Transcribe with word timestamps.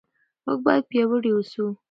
موږ 0.45 0.59
باید 0.65 0.83
پیاوړي 0.89 1.31
اوسو. 1.33 1.65